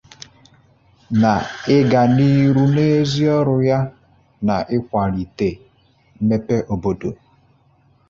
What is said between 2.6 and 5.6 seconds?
n'ezi ọrụ ya n'ịkwàlitè